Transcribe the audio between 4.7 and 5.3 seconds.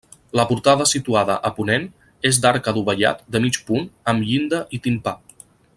i timpà.